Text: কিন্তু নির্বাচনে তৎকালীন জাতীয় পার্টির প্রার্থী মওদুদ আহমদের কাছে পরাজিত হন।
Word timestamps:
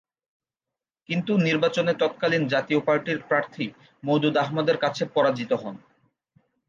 কিন্তু 1.09 1.31
নির্বাচনে 1.37 1.93
তৎকালীন 1.93 2.43
জাতীয় 2.47 2.79
পার্টির 2.79 3.19
প্রার্থী 3.27 3.65
মওদুদ 4.03 4.35
আহমদের 4.37 4.77
কাছে 4.77 5.03
পরাজিত 5.15 5.51
হন। 5.53 5.75